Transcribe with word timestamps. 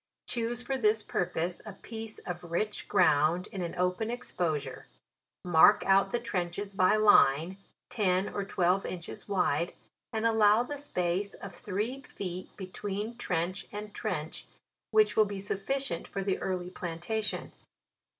"Choose 0.27 0.63
for 0.63 0.79
this 0.79 1.03
purpose 1.03 1.61
a 1.63 1.73
piece 1.73 2.17
of 2.17 2.43
rich 2.43 2.87
ground, 2.87 3.45
in 3.51 3.61
an 3.61 3.75
open 3.75 4.09
exposure; 4.09 4.87
mark 5.45 5.83
out 5.85 6.09
the 6.09 6.19
trenches 6.19 6.73
by 6.73 6.95
line, 6.95 7.57
ten 7.87 8.27
or 8.27 8.43
twelve 8.43 8.83
inches 8.83 9.29
wide, 9.29 9.75
and 10.11 10.25
allow 10.25 10.63
the 10.63 10.79
space 10.79 11.35
of 11.35 11.53
three 11.53 12.01
feet 12.01 12.49
between 12.57 13.15
trench 13.19 13.67
and 13.71 13.93
trench, 13.93 14.47
which 14.89 15.15
will 15.15 15.25
be 15.25 15.39
sufficient 15.39 16.07
for 16.07 16.23
the 16.23 16.39
early 16.39 16.71
plantation. 16.71 17.51